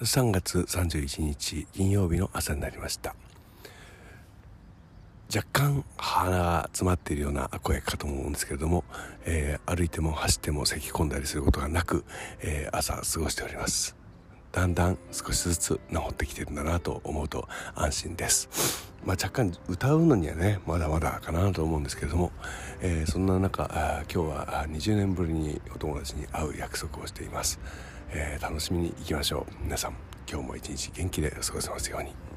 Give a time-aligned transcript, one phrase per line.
[0.00, 3.14] 3月31日金曜日の朝になりました。
[5.34, 8.82] 若干鼻が詰まっているような声かと思うんですけれども、
[9.26, 12.04] えー、歩いても走っても咳き込んだりすることがなく、
[12.40, 13.94] えー、朝過ごしております。
[14.52, 18.88] だんだん少しずつ治ってきてるんだなと思うと安心です。
[19.04, 22.32] まあ、若干歌うのにはねまだまだかなと思うんですけれども、
[22.80, 23.66] えー、そんな中
[24.12, 27.60] 今日は20年ぶりにお友達に会う約束をしています、
[28.12, 29.64] えー、楽しみにいきましょう。
[29.64, 29.94] 皆さん
[30.28, 32.29] 今日も一日元気で過ごせますように。